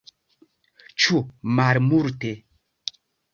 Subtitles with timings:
[1.03, 1.19] Ĉu
[1.59, 2.33] malmulte?